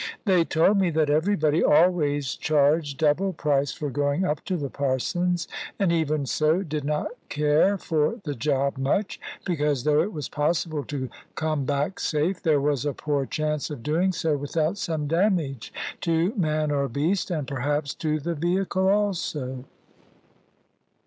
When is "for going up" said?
3.71-4.43